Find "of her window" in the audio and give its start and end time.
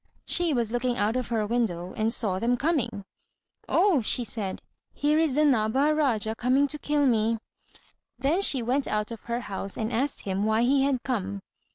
1.15-1.93